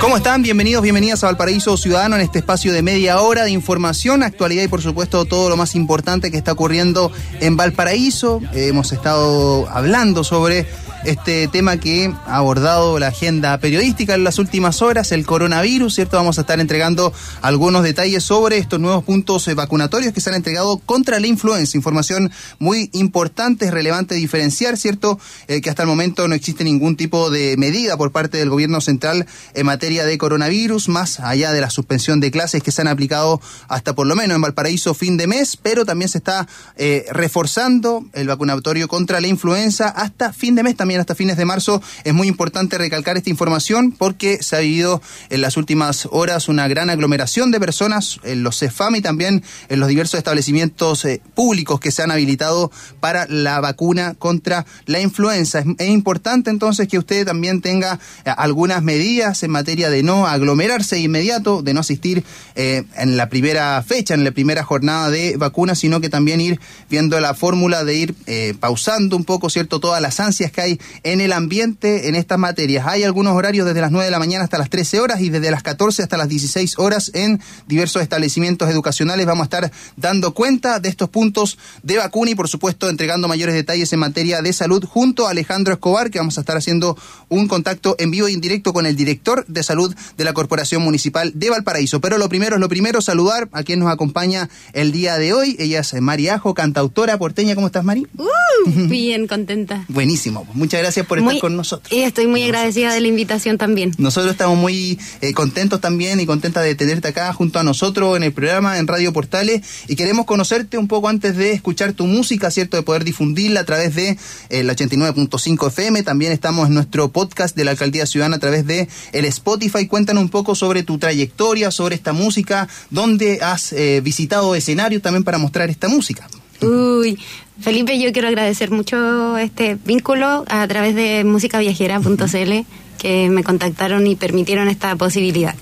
[0.00, 0.42] ¿Cómo están?
[0.42, 4.68] Bienvenidos, bienvenidas a Valparaíso Ciudadano en este espacio de media hora de información, actualidad y
[4.68, 8.40] por supuesto todo lo más importante que está ocurriendo en Valparaíso.
[8.52, 10.66] Hemos estado hablando sobre
[11.04, 16.16] este tema que ha abordado la agenda periodística en las últimas horas, el coronavirus, ¿cierto?
[16.16, 17.12] Vamos a estar entregando
[17.42, 21.76] algunos detalles sobre estos nuevos puntos eh, vacunatorios que se han entregado contra la influenza.
[21.76, 25.18] Información muy importante, es relevante diferenciar, ¿cierto?
[25.46, 28.80] Eh, que hasta el momento no existe ningún tipo de medida por parte del gobierno
[28.80, 32.88] central en materia de coronavirus, más allá de la suspensión de clases que se han
[32.88, 37.04] aplicado hasta por lo menos en Valparaíso fin de mes, pero también se está eh,
[37.10, 41.82] reforzando el vacunatorio contra la influenza hasta fin de mes también hasta fines de marzo.
[42.04, 46.68] Es muy importante recalcar esta información porque se ha vivido en las últimas horas una
[46.68, 51.80] gran aglomeración de personas en los CEFAM y también en los diversos establecimientos eh, públicos
[51.80, 52.70] que se han habilitado
[53.00, 55.64] para la vacuna contra la influenza.
[55.78, 60.98] Es, importante entonces que usted también tenga eh, algunas medidas en materia de no aglomerarse
[60.98, 65.74] inmediato, de no asistir eh, en la primera fecha, en la primera jornada de vacuna,
[65.74, 68.14] sino que también ir viendo la fórmula de ir
[68.60, 69.80] pausando un poco, ¿cierto?
[69.80, 72.86] Todas las ansias que hay en el ambiente en estas materias.
[72.86, 75.50] Hay algunos horarios desde las 9 de la mañana hasta las 13 horas y desde
[75.50, 79.26] las 14 hasta las 16 horas en diversos establecimientos educacionales.
[79.26, 83.54] Vamos a estar dando cuenta de estos puntos de vacuna y por supuesto entregando mayores
[83.54, 86.96] detalles en materia de salud junto a Alejandro Escobar, que vamos a estar haciendo
[87.28, 91.32] un contacto en vivo e indirecto con el director de salud de la Corporación Municipal
[91.34, 92.00] de Valparaíso.
[92.00, 95.56] Pero lo primero es lo primero, saludar a quien nos acompaña el día de hoy.
[95.58, 97.54] Ella es Mariajo, cantautora porteña.
[97.54, 98.06] ¿Cómo estás, Mari?
[98.16, 99.84] Uh, bien, contenta.
[99.88, 100.46] Buenísimo.
[100.54, 101.92] Muchas gracias por estar con nosotros.
[101.92, 103.92] Y estoy muy agradecida de la invitación también.
[103.98, 108.22] Nosotros estamos muy eh, contentos también y contentas de tenerte acá junto a nosotros en
[108.22, 112.50] el programa en Radio Portales y queremos conocerte un poco antes de escuchar tu música,
[112.50, 112.76] ¿cierto?
[112.76, 116.02] De poder difundirla a través de el 89.5 FM.
[116.02, 119.86] También estamos en nuestro podcast de la Alcaldía Ciudadana a través de el Spotify.
[119.86, 125.24] Cuéntanos un poco sobre tu trayectoria, sobre esta música, dónde has eh, visitado escenarios también
[125.24, 126.28] para mostrar esta música.
[126.60, 127.18] Uy,
[127.60, 132.52] Felipe, yo quiero agradecer mucho este vínculo a través de musicaviajera.cl
[132.98, 135.54] que me contactaron y permitieron esta posibilidad.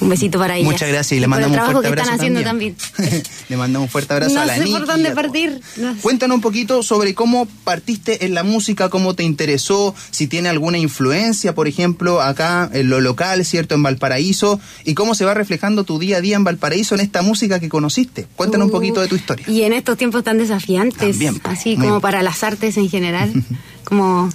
[0.00, 0.70] Un besito para ellas.
[0.70, 2.12] Muchas gracias y le mandamos un fuerte abrazo.
[2.12, 2.76] haciendo también.
[3.48, 5.60] le mandamos un fuerte abrazo a la No sé por dónde partir.
[6.02, 10.78] Cuéntanos un poquito sobre cómo partiste en la música, cómo te interesó, si tiene alguna
[10.78, 13.74] influencia, por ejemplo, acá en lo local, ¿cierto?
[13.74, 17.22] En Valparaíso, y cómo se va reflejando tu día a día en Valparaíso en esta
[17.22, 18.26] música que conociste.
[18.36, 19.46] Cuéntanos un uh, poquito de tu historia.
[19.48, 23.32] Y en estos tiempos tan desafiantes, pues, así como para las artes en general,
[23.84, 24.30] como...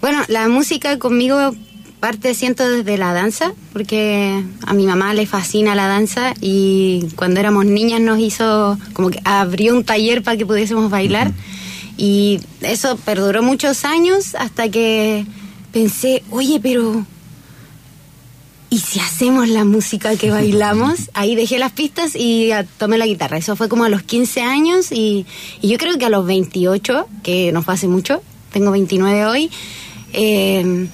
[0.00, 1.54] Bueno, la música conmigo
[2.02, 7.38] parte siento desde la danza, porque a mi mamá le fascina la danza y cuando
[7.38, 11.30] éramos niñas nos hizo como que abrió un taller para que pudiésemos bailar
[11.96, 15.24] y eso perduró muchos años hasta que
[15.70, 17.06] pensé, oye, pero
[18.68, 21.08] ¿y si hacemos la música que bailamos?
[21.14, 23.36] Ahí dejé las pistas y tomé la guitarra.
[23.36, 25.24] Eso fue como a los 15 años y,
[25.60, 29.50] y yo creo que a los 28, que no fue hace mucho, tengo 29 hoy,
[30.14, 30.88] eh,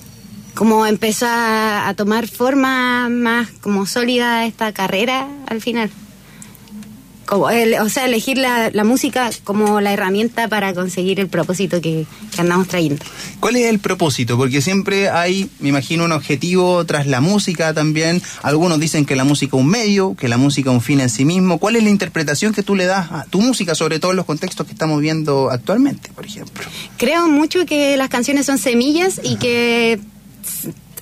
[0.58, 5.88] como empezó a, tomar forma más como sólida esta carrera al final.
[7.26, 12.06] Como o sea, elegir la, música como la herramienta para conseguir el propósito que,
[12.38, 13.04] andamos trayendo.
[13.38, 14.36] ¿Cuál es el propósito?
[14.36, 18.20] Porque siempre hay, me imagino, un objetivo tras la música también.
[18.42, 21.08] Algunos dicen que la música es un medio, que la música es un fin en
[21.08, 21.58] sí mismo.
[21.58, 24.26] ¿Cuál es la interpretación que tú le das a tu música, sobre todo en los
[24.26, 26.64] contextos que estamos viendo actualmente, por ejemplo?
[26.96, 30.00] Creo mucho que las canciones son semillas y que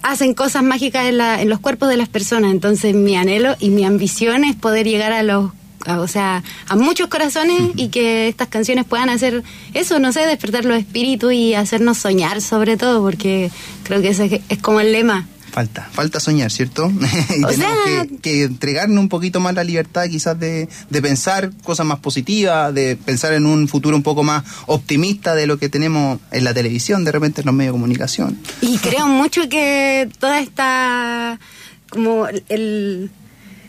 [0.03, 2.53] hacen cosas mágicas en, los cuerpos de las personas.
[2.53, 5.51] Entonces mi anhelo y mi ambición es poder llegar a los
[5.89, 10.65] o sea, a muchos corazones y que estas canciones puedan hacer eso, no sé, despertar
[10.65, 13.53] los espíritus y hacernos soñar sobre todo, porque
[13.85, 16.93] creo que ese es como el lema falta, falta soñar, ¿cierto?
[17.35, 20.69] y tenemos que, entregarnos un poquito más la libertad quizás de,
[21.01, 25.59] pensar cosas más positivas, de pensar en un futuro un poco más optimista de lo
[25.59, 28.39] que tenemos en la televisión, de repente en los medios de comunicación.
[28.61, 31.41] Y creo mucho que toda esta,
[31.89, 33.11] como el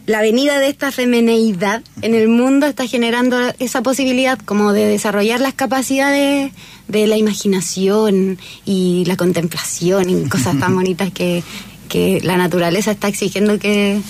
[0.07, 5.41] la venida de esta femineidad en el mundo está generando esa posibilidad como de desarrollar
[5.41, 6.53] las capacidades
[6.87, 11.43] de la imaginación y la contemplación y cosas tan bonitas que,
[11.87, 14.01] que la naturaleza está exigiendo que,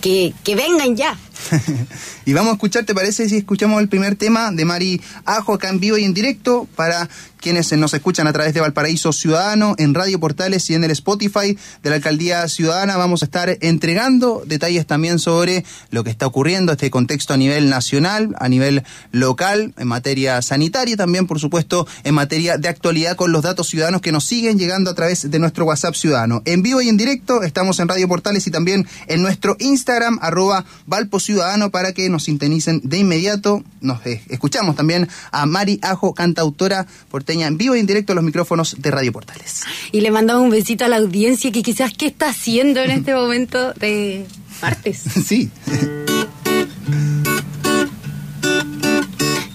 [0.00, 1.16] que, vengan ya.
[2.24, 5.68] Y vamos a escuchar, ¿te parece si escuchamos el primer tema de Mari Ajo acá
[5.68, 7.08] en vivo y en directo para
[7.42, 11.58] quienes nos escuchan a través de Valparaíso Ciudadano, en Radio Portales y en el Spotify
[11.82, 12.96] de la Alcaldía Ciudadana.
[12.96, 17.68] Vamos a estar entregando detalles también sobre lo que está ocurriendo, este contexto a nivel
[17.68, 23.32] nacional, a nivel local, en materia sanitaria, también, por supuesto, en materia de actualidad con
[23.32, 26.42] los datos ciudadanos que nos siguen llegando a través de nuestro WhatsApp Ciudadano.
[26.44, 30.64] En vivo y en directo, estamos en Radio Portales y también en nuestro Instagram, arroba
[30.86, 33.62] Valpo Ciudadano, para que nos sintonicen de inmediato.
[33.80, 38.14] Nos eh, escuchamos también a Mari Ajo, cantautora porteña en vivo y en directo a
[38.14, 39.62] los micrófonos de Radio Portales.
[39.92, 43.14] Y le mandamos un besito a la audiencia que quizás qué está haciendo en este
[43.22, 44.26] momento de
[44.60, 45.04] martes.
[45.26, 45.50] sí.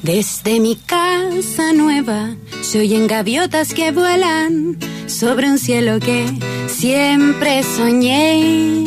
[0.03, 4.77] Desde mi casa nueva se oyen gaviotas que vuelan
[5.07, 6.25] sobre un cielo que
[6.69, 8.83] siempre soñé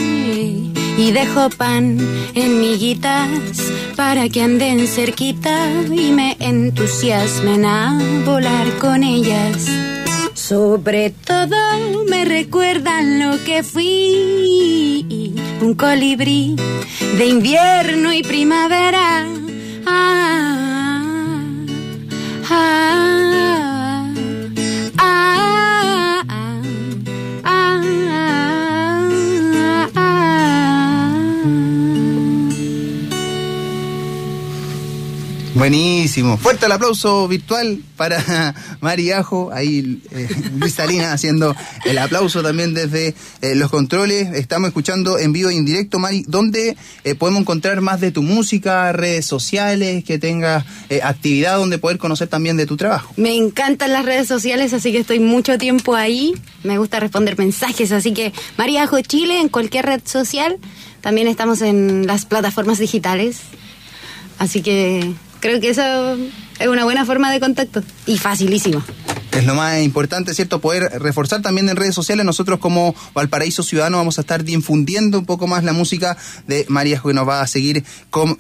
[1.01, 1.97] y dejo pan
[2.35, 3.29] en miguitas
[3.97, 5.57] para que anden cerquita
[5.91, 9.67] y me entusiasmen a volar con ellas.
[10.35, 11.57] Sobre todo
[12.09, 16.57] me recuerdan lo que fui, un colibrí
[17.17, 19.25] de invierno y primavera.
[19.87, 21.03] Ah,
[22.51, 22.80] ah,
[35.71, 36.37] Buenísimo.
[36.37, 39.53] Fuerte el aplauso virtual para Mari Ajo.
[39.53, 40.29] Ahí eh,
[40.59, 44.35] Luis Salina haciendo el aplauso también desde eh, los controles.
[44.35, 46.25] Estamos escuchando en vivo e indirecto, Mari.
[46.27, 50.65] ¿Dónde eh, podemos encontrar más de tu música, redes sociales, que tengas
[51.05, 53.15] actividad donde poder conocer también de tu trabajo?
[53.17, 56.35] Me encantan las redes sociales, así que estoy mucho tiempo ahí.
[56.65, 60.59] Me gusta responder mensajes, así que Mari Ajo Chile en cualquier red social.
[61.01, 63.37] También estamos en las plataformas digitales.
[64.41, 66.17] Así que creo que eso
[66.59, 68.83] es una buena forma de contacto y facilísimo
[69.33, 70.61] es lo más importante, ¿cierto?
[70.61, 72.27] Poder reforzar también en redes sociales.
[72.27, 76.17] Nosotros como Valparaíso Ciudadano vamos a estar difundiendo un poco más la música
[76.47, 77.85] de María que nos va a seguir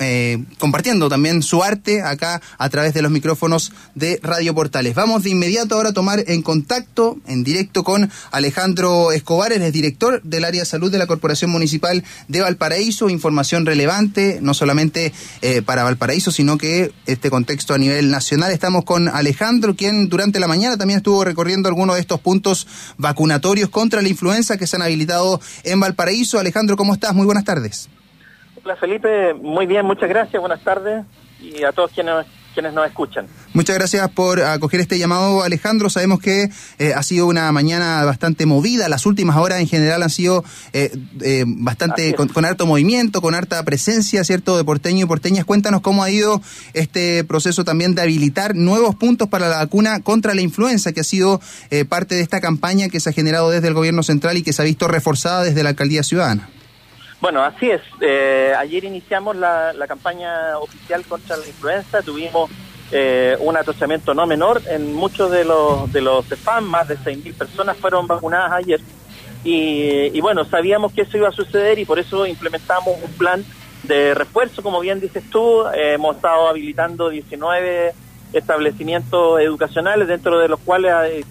[0.00, 4.94] eh, compartiendo también su arte acá a través de los micrófonos de Radio Portales.
[4.94, 10.22] Vamos de inmediato ahora a tomar en contacto, en directo con Alejandro Escobar, es director
[10.22, 13.08] del área de salud de la Corporación Municipal de Valparaíso.
[13.08, 18.52] Información relevante, no solamente eh, para Valparaíso, sino que este contexto a nivel nacional.
[18.52, 22.66] Estamos con Alejandro, quien durante la mañana también estuvo recorriendo algunos de estos puntos
[22.96, 26.38] vacunatorios contra la influenza que se han habilitado en Valparaíso.
[26.38, 27.14] Alejandro, ¿cómo estás?
[27.14, 27.90] Muy buenas tardes.
[28.64, 31.04] Hola Felipe, muy bien, muchas gracias, buenas tardes
[31.38, 33.26] y a todos quienes quienes nos escuchan.
[33.52, 35.90] Muchas gracias por acoger este llamado, Alejandro.
[35.90, 38.88] Sabemos que eh, ha sido una mañana bastante movida.
[38.88, 43.62] Las últimas horas en general han sido eh, eh, bastante con, harto movimiento, con harta
[43.64, 45.44] presencia, ¿cierto?, de porteño y porteñas.
[45.44, 46.40] Cuéntanos cómo ha ido
[46.74, 51.04] este proceso también de habilitar nuevos puntos para la vacuna contra la influenza, que ha
[51.04, 51.40] sido
[51.88, 54.62] parte de esta campaña que se ha generado desde el gobierno central y que se
[54.62, 56.48] ha visto reforzada desde la alcaldía ciudadana.
[57.20, 57.82] Bueno, así es.
[58.00, 62.02] Eh, ayer iniciamos la, campaña oficial contra la influenza.
[62.02, 62.50] Tuvimos
[62.90, 66.64] eh, un atosamiento no menor en muchos de los de los FAM.
[66.64, 68.80] Más de 6.000 personas fueron vacunadas ayer.
[69.42, 73.42] Y, bueno, sabíamos que eso iba a suceder y por eso implementamos un plan
[73.84, 75.64] de refuerzo, como bien dices tú.
[75.74, 77.92] hemos estado habilitando 19
[78.32, 81.24] establecimientos educacionales, dentro de los cuales eh,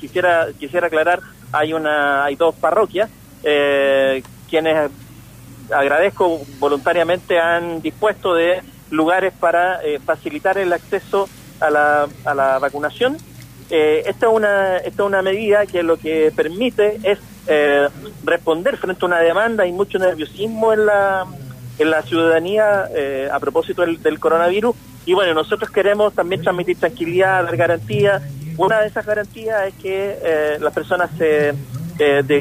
[0.00, 1.20] quisiera quisiera aclarar
[1.52, 3.08] hay una hay dos parroquias
[3.44, 4.90] eh, quienes
[5.74, 11.28] agradezco voluntariamente han dispuesto de lugares para eh, facilitar el acceso
[11.60, 13.16] a la, a la vacunación.
[13.70, 17.88] Eh, esta, es una, esta es una medida que lo que permite es eh,
[18.24, 21.26] responder frente a una demanda y mucho nerviosismo en la,
[21.78, 22.88] en la ciudadanía
[23.32, 24.76] a propósito del, coronavirus.
[25.06, 28.22] Y bueno, nosotros queremos también transmitir tranquilidad, dar garantía.
[28.58, 31.54] Una de esas garantías es que las personas de,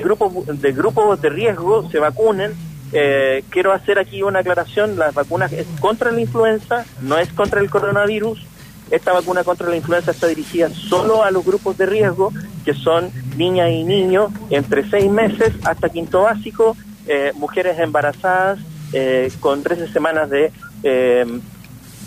[0.04, 2.54] grupos, de grupos de riesgo se vacunen
[2.94, 7.62] eh, quiero hacer aquí una aclaración, la vacuna es contra la influenza, no es contra
[7.62, 8.46] el coronavirus.
[8.90, 12.34] Esta vacuna contra la influenza está dirigida solo a los grupos de riesgo,
[12.66, 16.76] que son niñas y niños entre seis meses hasta quinto básico,
[17.08, 18.60] eh, mujeres embarazadas
[18.92, 20.52] eh, con 13 semanas de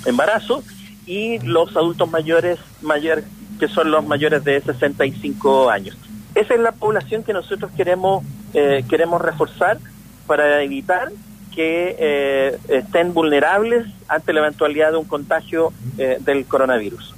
[0.05, 0.63] embarazo
[1.07, 3.25] y los adultos mayores, mayor,
[3.59, 5.97] que son los mayores de 65 años.
[6.35, 9.79] Esa es la población que nosotros queremos, queremos reforzar
[10.27, 11.11] para evitar
[11.55, 17.15] que eh, estén vulnerables ante la eventualidad de un contagio eh, del coronavirus.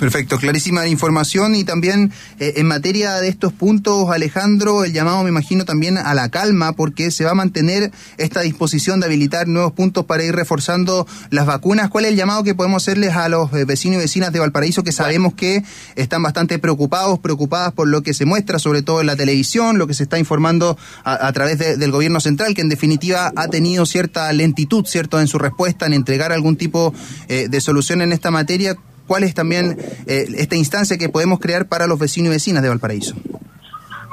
[0.00, 5.28] Perfecto, clarísima información y también eh, en materia de estos puntos, Alejandro, el llamado me
[5.28, 9.72] imagino también a la calma porque se va a mantener esta disposición de habilitar nuevos
[9.72, 11.90] puntos para ir reforzando las vacunas.
[11.90, 14.82] ¿Cuál es el llamado que podemos hacerles a los eh, vecinos y vecinas de Valparaíso
[14.82, 15.62] que sabemos que
[15.96, 19.86] están bastante preocupados, preocupadas por lo que se muestra, sobre todo en la televisión, lo
[19.86, 24.32] que se está informando a, través del gobierno central, que en definitiva ha tenido cierta
[24.32, 26.94] lentitud, ¿cierto?, en su respuesta, en entregar algún tipo
[27.28, 28.78] eh, de solución en esta materia
[29.10, 29.76] cuál es también
[30.06, 33.16] eh, esta instancia que podemos crear para los vecinos y vecinas de Valparaíso.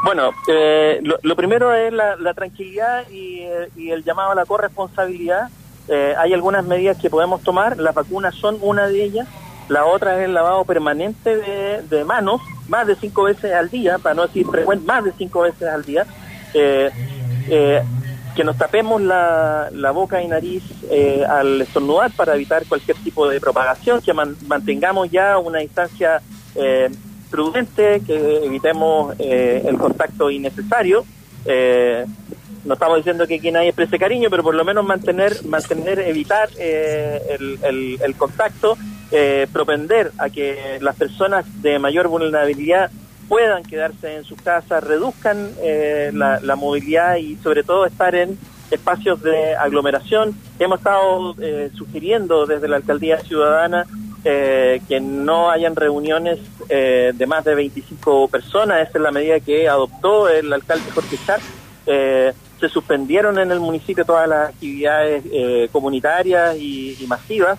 [0.04, 3.44] Bueno, eh, lo, primero es la, tranquilidad y,
[3.92, 5.50] el llamado a la corresponsabilidad.
[5.88, 9.27] Eh, hay algunas medidas que podemos tomar, las vacunas son una de ellas,
[9.70, 14.16] la otra es el lavado permanente de, manos, más de cinco veces al día, para
[14.16, 16.08] no decir frecuente, más de cinco veces al día.
[16.56, 17.84] Eh,
[18.38, 23.41] que nos tapemos la, boca y nariz eh, al estornudar para evitar cualquier tipo de
[23.41, 26.22] propagación, que mantengamos ya una distancia
[26.53, 26.88] eh,
[27.32, 31.03] prudente, que evitemos eh, el contacto innecesario.
[32.63, 36.48] no estamos diciendo que aquí nadie exprese cariño, pero por lo menos mantener, mantener evitar
[36.60, 38.77] el, el, contacto,
[39.51, 42.91] propender a que las personas de mayor vulnerabilidad
[43.27, 48.38] puedan quedarse en sus casas, reduzcan eh, la, movilidad y sobre todo estar en
[48.72, 50.36] espacios de aglomeración.
[50.60, 53.86] Hemos estado eh, sugiriendo desde la Alcaldía Ciudadana
[54.24, 58.89] eh, que no hayan reuniones de más de 25 personas.
[58.89, 61.39] Esa es la medida que adoptó el alcalde Jorge Char.
[61.86, 65.24] se suspendieron en el municipio todas las actividades
[65.72, 67.57] comunitarias y, y masivas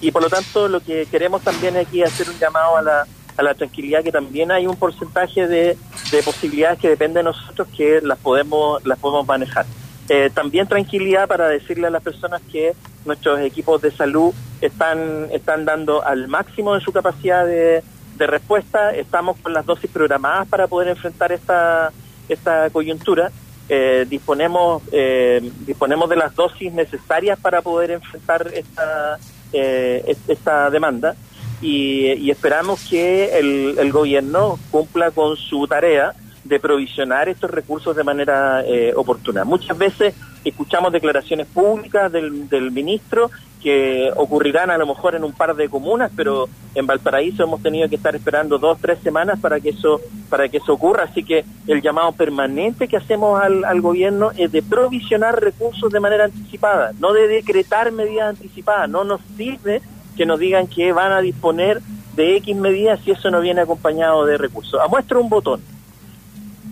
[0.00, 3.06] y por lo tanto lo que queremos también aquí hacer un llamado a la
[3.38, 5.76] a la tranquilidad que también hay un porcentaje de,
[6.24, 9.64] posibilidades que depende de nosotros que las podemos las podemos manejar.
[10.08, 12.72] Eh, también tranquilidad para decirle a las personas que
[13.04, 17.82] nuestros equipos de salud están están dando al máximo de su capacidad de,
[18.18, 18.90] respuesta.
[18.90, 21.92] Estamos con las dosis programadas para poder enfrentar esta
[22.28, 23.30] esta coyuntura.
[23.68, 29.18] Eh, disponemos eh, disponemos de las dosis necesarias para poder enfrentar esta
[29.52, 31.14] esta demanda
[31.60, 38.04] y, esperamos que el, el, gobierno cumpla con su tarea de provisionar estos recursos de
[38.04, 39.44] manera eh, oportuna.
[39.44, 43.30] Muchas veces escuchamos declaraciones públicas del, del, ministro
[43.62, 47.88] que ocurrirán a lo mejor en un par de comunas, pero en Valparaíso hemos tenido
[47.88, 50.00] que estar esperando dos, tres semanas para que eso,
[50.30, 51.04] para que eso ocurra.
[51.04, 56.00] Así que el llamado permanente que hacemos al, al gobierno es de provisionar recursos de
[56.00, 58.88] manera anticipada, no de decretar medidas anticipadas.
[58.88, 59.82] No nos sirve
[60.18, 61.80] que nos digan que van a disponer
[62.16, 64.80] de X medidas si eso no viene acompañado de recursos.
[64.80, 65.62] A muestra un botón.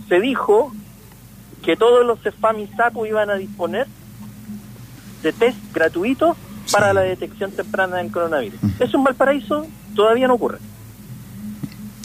[0.08, 0.72] Se dijo
[1.62, 2.68] que todos los CEFAM y
[3.08, 3.86] iban a disponer
[5.22, 6.36] de test gratuitos
[6.72, 8.58] para la detección temprana del coronavirus.
[8.80, 10.58] Eso en Valparaíso todavía no ocurre.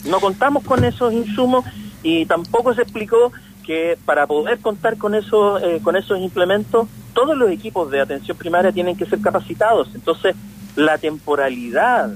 [0.08, 1.64] No contamos con esos insumos
[2.04, 3.32] y tampoco se explicó
[3.66, 8.36] que para poder contar con esos, eh, con esos implementos, todos los equipos de atención
[8.36, 9.88] primaria tienen que ser capacitados.
[9.92, 10.36] Entonces,
[10.76, 12.10] la temporalidad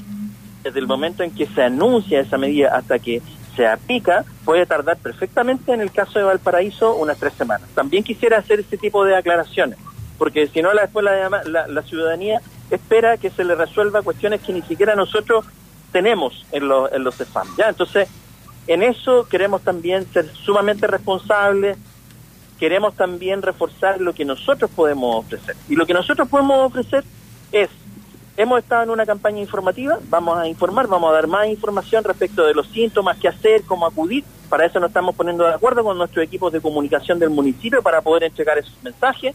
[0.62, 3.22] desde el momento en que se anuncia esa medida hasta que
[3.54, 7.68] se aplica puede tardar perfectamente en el caso de Valparaíso unas tres semanas.
[7.74, 9.78] También quisiera hacer ese tipo de aclaraciones,
[10.18, 14.52] porque si no la, después la, la, ciudadanía espera que se le resuelva cuestiones que
[14.52, 15.46] ni siquiera nosotros
[15.92, 17.48] tenemos en, los en los CEFAM.
[17.56, 17.68] ¿ya?
[17.68, 18.08] Entonces,
[18.66, 21.78] en eso queremos también ser sumamente responsables,
[22.58, 25.56] queremos también reforzar lo que nosotros podemos ofrecer.
[25.68, 27.04] Y lo que nosotros podemos ofrecer
[27.52, 27.70] es
[28.38, 32.44] Hemos estado en una campaña informativa, vamos a informar, vamos a dar más información respecto
[32.44, 34.24] de los síntomas, qué hacer, cómo acudir.
[34.50, 38.02] Para eso nos estamos poniendo de acuerdo con nuestros equipos de comunicación del municipio para
[38.02, 39.34] poder entregar esos mensajes.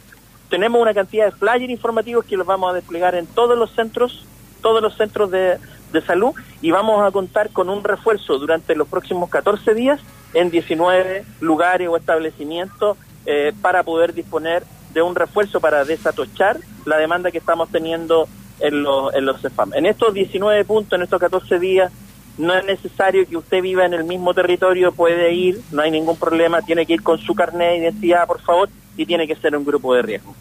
[0.51, 4.23] Tenemos una cantidad de flyers informativos que los vamos a desplegar en todos los centros,
[4.61, 5.57] todos los centros de,
[6.05, 9.99] salud y vamos a contar con un refuerzo durante los próximos 14 días
[10.33, 16.97] en 19 lugares o establecimientos eh, para poder disponer de un refuerzo para desatochar la
[16.97, 18.29] demanda que estamos teniendo
[18.61, 19.73] en, los en los CEFAM.
[19.73, 21.91] En estos 19 puntos, en estos 14 días,
[22.37, 26.17] no es necesario que usted viva en el mismo territorio, puede ir, no hay ningún
[26.17, 29.55] problema, tiene que ir con su carnet de identidad, por favor, y tiene que ser
[29.55, 30.35] un grupo de riesgo.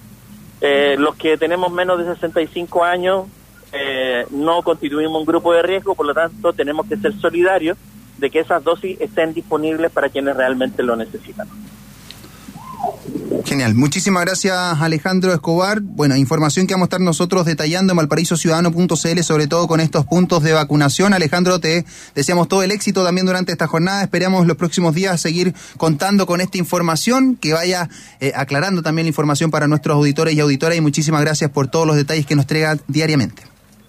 [0.60, 3.26] Eh, los que tenemos menos de 65 años
[3.72, 7.76] eh, no constituimos un grupo de riesgo, por lo tanto tenemos que ser solidarios
[8.18, 11.48] de que esas dosis estén disponibles para quienes realmente lo necesitan.
[13.44, 13.74] Genial.
[13.74, 15.80] Muchísimas gracias, Alejandro Escobar.
[15.80, 20.42] Bueno, información que vamos a estar nosotros detallando en valparaísociudadano.cl, sobre todo con estos puntos
[20.42, 21.14] de vacunación.
[21.14, 24.02] Alejandro, te deseamos todo el éxito también durante esta jornada.
[24.02, 27.88] Esperamos los próximos días seguir contando con esta información, que vaya
[28.20, 30.76] eh, aclarando también la información para nuestros auditores y auditoras.
[30.76, 33.42] Y muchísimas gracias por todos los detalles que nos entrega diariamente.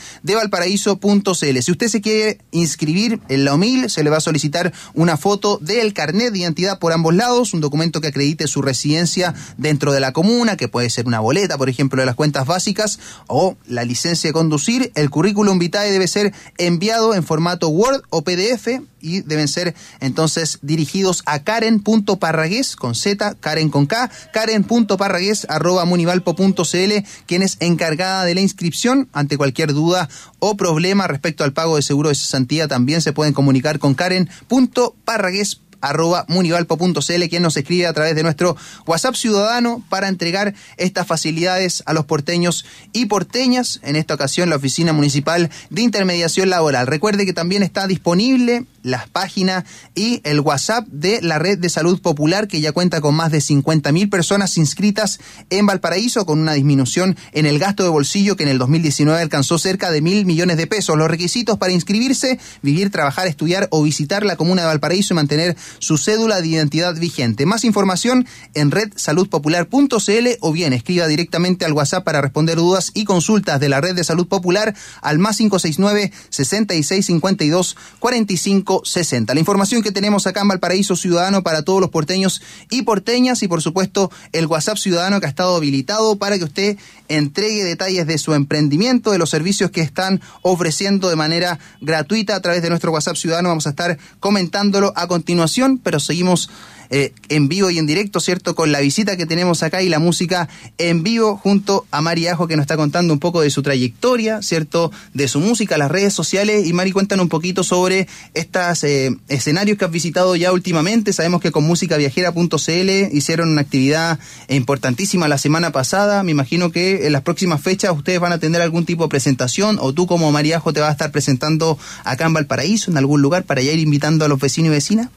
[1.61, 5.59] Si usted se quiere inscribir en la OMIL, se le va a solicitar una foto
[5.61, 9.99] del carnet de identidad por ambos lados, un documento que acredite su residencia dentro de
[9.99, 12.97] la comuna, que puede ser una boleta, por ejemplo, de las cuentas básicas
[13.27, 14.91] o la licencia de conducir.
[14.95, 20.57] El currículum vitae debe ser enviado en formato Word o PDF y deben ser entonces
[20.63, 26.93] dirigidos a karen.parragués con Z, Karen con K, karen.parragués arroba munivalpo.cl,
[27.27, 29.09] quien es encargada de la inscripción.
[29.13, 30.09] Ante cualquier duda
[30.39, 35.61] o problema respecto al pago de seguro de cesantía, también se pueden comunicar con karen.parragués
[35.81, 38.55] arroba munivalpo.cl, quien nos escribe a través de nuestro
[38.85, 43.79] WhatsApp ciudadano para entregar estas facilidades a los porteños y porteñas.
[43.83, 46.87] En esta ocasión, la Oficina Municipal de Intermediación Laboral.
[46.87, 52.01] Recuerde que también está disponible las páginas y el WhatsApp de la Red de Salud
[52.01, 55.19] Popular, que ya cuenta con más de 50.000 personas inscritas
[55.49, 59.57] en Valparaíso, con una disminución en el gasto de bolsillo que en el 2019 alcanzó
[59.57, 60.97] cerca de mil millones de pesos.
[60.97, 65.57] Los requisitos para inscribirse, vivir, trabajar, estudiar o visitar la comuna de Valparaíso y mantener
[65.79, 67.45] su cédula de identidad vigente.
[67.45, 73.59] Más información en redsaludpopular.cl o bien escriba directamente al WhatsApp para responder dudas y consultas
[73.59, 79.33] de la Red de Salud Popular al más 569 6652 45 60.
[79.33, 83.47] La información que tenemos acá en Valparaíso Ciudadano para todos los porteños y porteñas y
[83.47, 88.17] por supuesto el WhatsApp Ciudadano que ha estado habilitado para que usted entregue detalles de
[88.17, 92.91] su emprendimiento, de los servicios que están ofreciendo de manera gratuita a través de nuestro
[92.91, 93.49] WhatsApp Ciudadano.
[93.49, 96.49] Vamos a estar comentándolo a continuación, pero seguimos
[96.89, 98.55] eh, en vivo y en directo, ¿cierto?
[98.55, 102.47] Con la visita que tenemos acá y la música en vivo junto a Mari Ajo
[102.47, 104.91] que nos está contando un poco de su trayectoria, ¿cierto?
[105.13, 106.67] De su música, las redes sociales.
[106.67, 111.13] Y Mari, cuéntanos un poquito sobre estos eh, escenarios que has visitado ya últimamente.
[111.13, 114.19] Sabemos que con musicaviajera.cl hicieron una actividad
[114.49, 116.23] importantísima la semana pasada.
[116.23, 119.77] Me imagino que en las próximas fechas ustedes van a tener algún tipo de presentación
[119.81, 123.43] o tú como Ajo te vas a estar presentando acá en Valparaíso, en algún lugar,
[123.43, 125.09] para ya ir invitando a los vecinos y vecinas.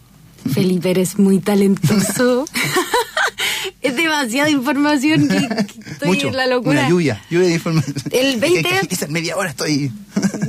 [0.53, 2.47] Felipe, eres muy talentoso.
[3.83, 5.37] es demasiada información que,
[5.91, 6.81] estoy en la locura.
[6.81, 7.97] Una lluvia, lluvia de información.
[8.11, 9.09] El 20...
[9.09, 9.93] media hora estoy...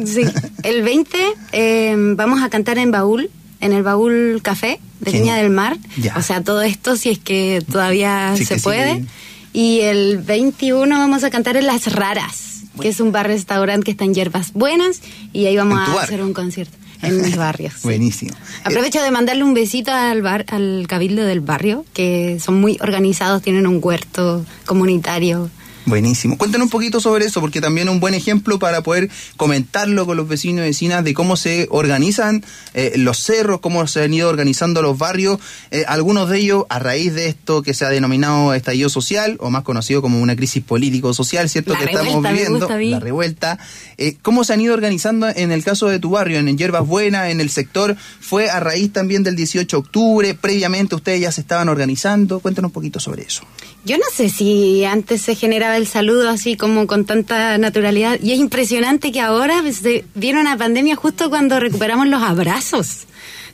[0.06, 0.24] sí,
[0.64, 1.18] el 20
[1.52, 5.78] eh, vamos a cantar en Baúl, en el Baúl Café de Viña del Mar.
[6.16, 9.06] O sea, todo esto si es que todavía se puede.
[9.54, 14.06] Y el 21 vamos a cantar en Las Raras, que es un bar-restaurante que está
[14.06, 15.02] en Hierbas Buenas,
[15.34, 17.82] y ahí vamos a hacer un concierto en mis barrios.
[17.84, 18.34] Buenísimo.
[18.64, 23.42] Aprovecho de mandarle un besito al bar, al cabildo del barrio, que son muy organizados,
[23.42, 25.50] tienen un huerto comunitario
[25.86, 26.38] Buenísimo.
[26.38, 30.28] Cuéntanos un poquito sobre eso, porque también un buen ejemplo para poder comentarlo con los
[30.28, 34.82] vecinos y vecinas de cómo se organizan eh, los cerros, cómo se han ido organizando
[34.82, 35.40] los barrios,
[35.72, 39.50] eh, algunos de ellos a raíz de esto que se ha denominado estallido social, o
[39.50, 41.74] más conocido como una crisis político-social, ¿cierto?
[41.76, 43.58] que estamos viviendo, la revuelta.
[43.98, 47.32] Eh, ¿Cómo se han ido organizando en el caso de tu barrio, en Hierbas Buenas,
[47.32, 47.96] en el sector?
[48.20, 50.34] ¿Fue a raíz también del 18 de octubre?
[50.36, 52.40] ¿Previamente ustedes ya se estaban organizando?
[52.40, 53.44] Cuéntanos un poquito sobre eso.
[53.84, 58.32] Yo no sé si antes se generaba el saludo así como con tanta naturalidad y
[58.32, 59.82] es impresionante que ahora pues,
[60.16, 63.08] viene una pandemia justo cuando recuperamos los abrazos.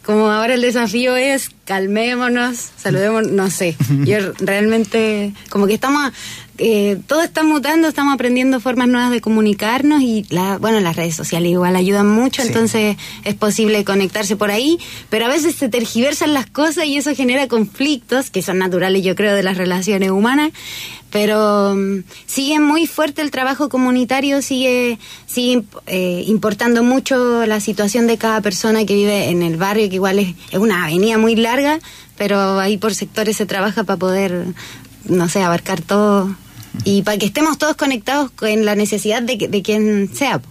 [0.06, 3.75] Como ahora el desafío es calmémonos, saludemos, no sé.
[4.06, 6.13] Yo realmente, como que estamos,
[6.57, 11.15] eh, todo está mutando, estamos aprendiendo formas nuevas de comunicarnos y, la, bueno, las redes
[11.15, 16.33] sociales igual ayudan mucho, entonces es posible conectarse por ahí, pero a veces se tergiversan
[16.33, 20.51] las cosas y eso genera conflictos que son naturales, yo creo, de las relaciones humanas
[21.09, 28.07] pero mm, sigue muy fuerte el trabajo comunitario, sigue, sigue eh, importando mucho la situación
[28.07, 31.37] de cada persona que vive en el barrio, que igual es, es una avenida muy
[31.37, 31.79] larga
[32.17, 34.47] pero ahí por sectores se trabaja para poder,
[35.05, 36.35] no sé, abarcar todo
[36.83, 40.41] y para que estemos todos conectados con la necesidad de, de quien sea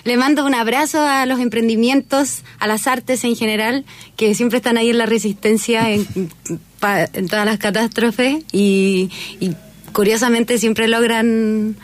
[0.03, 3.85] Le mando un abrazo a los emprendimientos, a las artes en general,
[4.17, 6.07] que siempre están ahí en la resistencia en,
[6.79, 9.09] todas las catástrofes y,
[9.93, 11.77] curiosamente siempre logran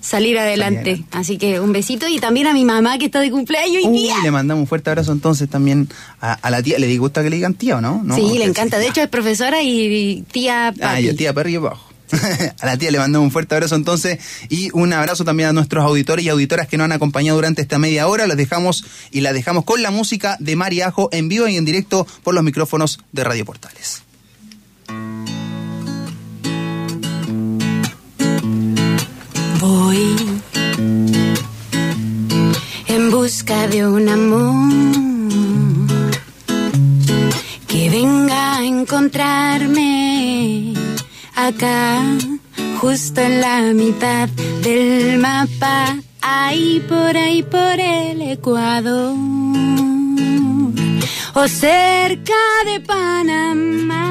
[0.00, 1.04] salir adelante.
[1.12, 4.16] Así que un besito y también a mi mamá que está de cumpleaños hoy día.
[4.22, 5.88] le mandamos un fuerte abrazo entonces también
[6.20, 6.78] a, la tía.
[6.78, 8.04] ¿Le gusta que le digan tía o no?
[8.14, 8.78] sí, le encanta.
[8.78, 11.87] De hecho es profesora y tía Ah, yo tía Perry abajo.
[12.60, 14.18] a la tía le mandamos un fuerte abrazo entonces
[14.48, 17.78] y un abrazo también a nuestros auditores y auditoras que nos han acompañado durante esta
[17.78, 18.26] media hora.
[18.26, 22.06] Los dejamos y la dejamos con la música de Mariajo en vivo y en directo
[22.22, 24.02] por los micrófonos de Radio Portales.
[29.60, 30.16] Voy
[32.86, 34.98] en busca de un amor
[37.66, 39.77] que venga a encontrarme
[41.48, 42.02] acá,
[42.78, 44.28] justo en la mitad
[44.62, 49.14] del mapa, ahí por ahí por el Ecuador,
[51.34, 52.34] o cerca
[52.66, 54.04] de Panamá.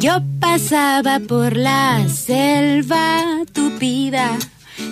[0.00, 4.36] Yo pasaba por la selva tupida,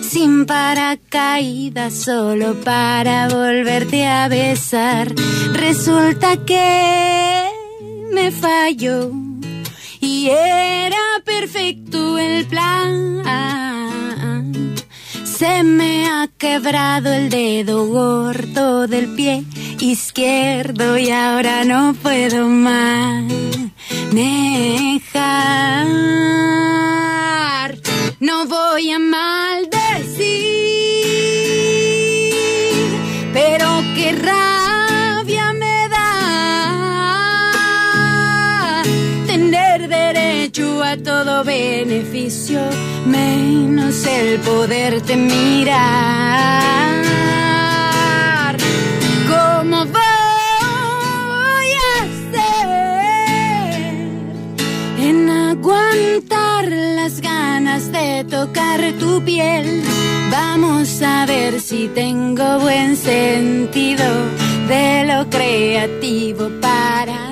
[0.01, 5.13] sin paracaídas, solo para volverte a besar.
[5.53, 7.49] Resulta que
[8.13, 9.30] me falló
[10.01, 13.23] y era perfecto el plan.
[15.23, 19.45] Se me ha quebrado el dedo gordo del pie
[19.79, 23.23] izquierdo y ahora no puedo más
[24.11, 25.87] manejar.
[28.19, 29.70] No voy a maldecir,
[41.43, 42.59] beneficio,
[43.05, 45.71] menos el poderte mirar.
[49.27, 52.67] ¿Cómo voy a hacer
[54.99, 59.83] en aguantar las ganas de tocar tu piel?
[60.29, 64.05] Vamos a ver si tengo buen sentido
[64.67, 67.30] de lo creativo para